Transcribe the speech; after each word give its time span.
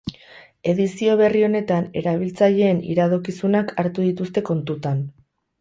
Edizio 0.71 1.17
berri 1.19 1.43
honetan 1.49 1.85
erabiltzaileen 2.01 2.81
iradokizunak 2.95 3.75
hartu 3.85 4.11
dituzte 4.11 4.49
kontutan. 4.53 5.09